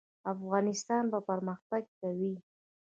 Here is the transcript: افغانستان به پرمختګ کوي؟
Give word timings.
افغانستان 0.33 1.03
به 1.11 1.19
پرمختګ 1.29 1.83
کوي؟ 1.99 2.33